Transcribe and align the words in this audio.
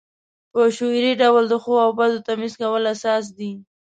په 0.51 0.61
شعوري 0.75 1.11
ډول 1.21 1.43
د 1.49 1.53
ښو 1.63 1.73
او 1.85 1.91
بدو 1.99 2.25
تمیز 2.27 2.53
کول 2.61 2.83
اساس 2.93 3.25
دی. 3.37 3.51